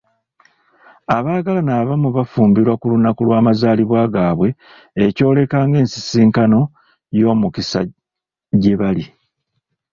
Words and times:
Abaagalana 1.17 1.73
abamu 1.81 2.09
bafumbirwa 2.17 2.73
ku 2.79 2.85
lunaku 2.91 3.19
lw'amazaalibwa 3.27 4.01
gaabwe 4.13 4.49
ekyeyoleka 5.05 5.57
ng'ensisinkano 5.67 6.59
y'omukisa 7.19 7.79
gye 8.61 8.75
bali. 8.79 9.05